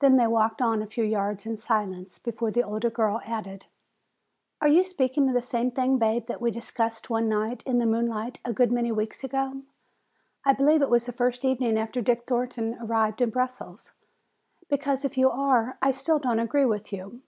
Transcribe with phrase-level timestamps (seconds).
[0.00, 3.66] Then they walked on a few yards in silence before the older girl added:
[4.62, 7.84] "Are you speaking of the same thing, Bab, that we discussed one night in the
[7.84, 9.60] moonlight a good many weeks ago?
[10.42, 13.92] I believe it was the first evening after Dick Thornton arrived in Brussels?
[14.70, 17.20] Because if you are, I still don't agree with you.